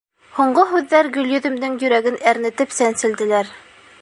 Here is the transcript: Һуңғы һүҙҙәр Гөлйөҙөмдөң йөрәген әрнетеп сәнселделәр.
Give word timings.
Һуңғы 0.37 0.63
һүҙҙәр 0.71 1.09
Гөлйөҙөмдөң 1.17 1.77
йөрәген 1.85 2.19
әрнетеп 2.33 2.77
сәнселделәр. 2.79 3.55